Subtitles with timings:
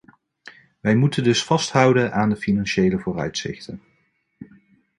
[0.81, 3.81] Wij moeten dus vasthouden aan de financiële vooruitzichten.